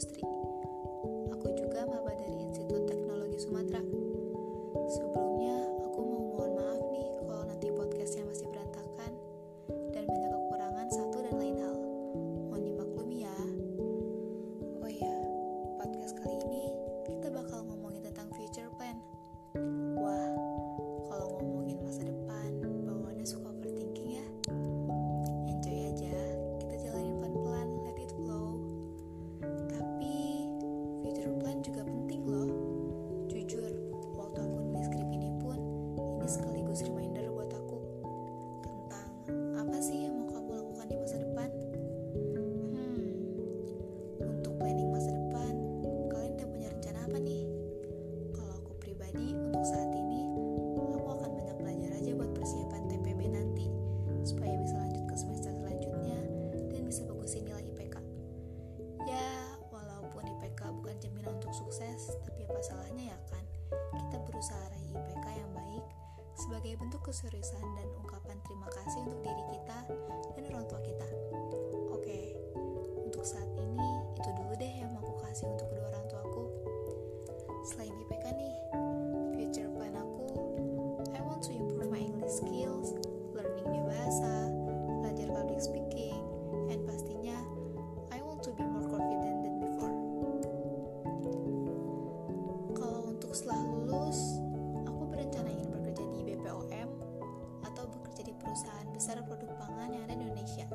industri. 0.00 0.59
masalahnya 62.60 63.16
ya 63.16 63.18
kan? 63.32 63.44
Kita 63.96 64.20
berusaha 64.28 64.60
raih 64.68 64.92
IPK 64.92 65.26
yang 65.32 65.50
baik 65.56 65.84
sebagai 66.36 66.76
bentuk 66.76 67.00
keseriusan 67.08 67.64
dan 67.72 67.88
ungkapan 67.96 68.36
terima 68.44 68.68
kasih 68.68 69.00
untuk 69.08 69.20
diri 69.24 69.44
kita 69.56 69.78
dan 70.36 70.42
orang 70.52 70.68
tua 70.68 70.80
kita. 70.84 70.99
besar 99.00 99.16
produk 99.24 99.56
pangan 99.56 99.96
yang 99.96 100.04
ada 100.04 100.12
di 100.12 100.28
Indonesia, 100.28 100.68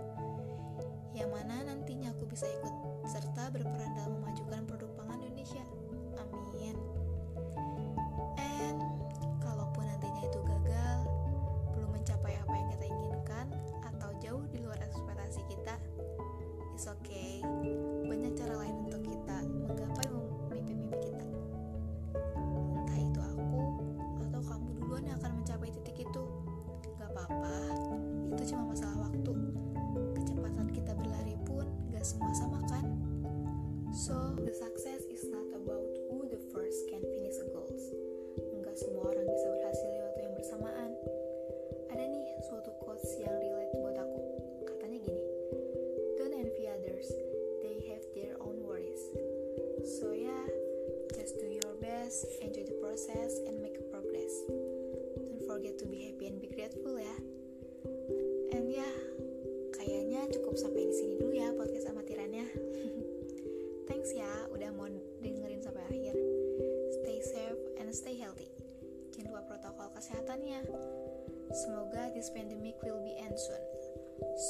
yang 1.13 1.29
mana 1.29 1.61
nantinya 1.61 2.09
aku 2.09 2.25
bisa 2.25 2.49
ikut 2.49 2.73
serta 3.05 3.53
berperan 3.53 3.93
dalam 3.93 4.14
success 34.55 35.03
is 35.11 35.27
not 35.27 35.43
about 35.51 35.83
who 36.07 36.23
the 36.31 36.39
first 36.55 36.87
can 36.87 37.03
finish 37.03 37.35
a 37.43 37.47
goals. 37.51 37.91
Enggak 38.55 38.79
semua 38.79 39.11
orang 39.11 39.27
bisa 39.27 39.47
berhasil 39.51 39.89
di 39.91 39.99
waktu 39.99 40.19
yang 40.23 40.35
bersamaan. 40.39 40.91
Ada 41.91 42.05
nih 42.07 42.27
suatu 42.47 42.71
quotes 42.79 43.19
yang 43.19 43.35
relate 43.35 43.75
buat 43.75 43.99
aku. 43.99 44.23
Katanya 44.63 44.99
gini, 45.03 45.23
Don't 46.15 46.39
envy 46.39 46.71
others, 46.71 47.11
they 47.67 47.83
have 47.91 48.07
their 48.15 48.39
own 48.39 48.63
worries. 48.63 49.03
So 49.99 50.15
yeah, 50.15 50.47
just 51.11 51.35
do 51.35 51.51
your 51.51 51.75
best, 51.83 52.23
enjoy 52.39 52.63
the 52.63 52.79
process, 52.79 53.35
and 53.43 53.59
make 53.59 53.75
progress. 53.91 54.33
Don't 55.19 55.43
forget 55.43 55.75
to 55.83 55.85
be 55.85 56.07
happy 56.07 56.31
and 56.31 56.39
be 56.39 56.47
grateful 56.47 56.95
ya. 56.95 57.15
healthy. 68.25 68.49
Jangan 69.13 69.29
lupa 69.29 69.41
protokol 69.45 69.87
kesehatannya. 69.93 70.65
Semoga 71.53 72.09
this 72.17 72.33
pandemic 72.33 72.81
will 72.81 72.99
be 73.05 73.13
end 73.21 73.37
soon. 73.37 73.61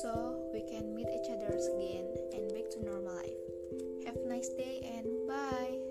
So 0.02 0.48
we 0.56 0.64
can 0.64 0.96
meet 0.96 1.12
each 1.12 1.28
other 1.28 1.52
again 1.52 2.08
and 2.32 2.48
back 2.56 2.72
to 2.74 2.80
normal 2.80 3.20
life. 3.20 3.42
Have 4.08 4.16
a 4.16 4.26
nice 4.32 4.50
day 4.56 4.80
and 4.96 5.06
bye. 5.28 5.85